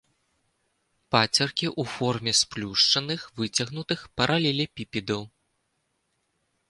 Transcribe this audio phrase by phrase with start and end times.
[1.15, 5.21] Пацеркі ў форме сплюшчаных выцягнутых паралелепіпедаў.